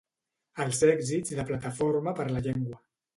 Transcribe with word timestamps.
Els 0.63 0.79
èxits 0.87 1.33
de 1.39 1.45
Plataforma 1.49 2.15
per 2.21 2.25
la 2.31 2.43
Llengua. 2.49 2.81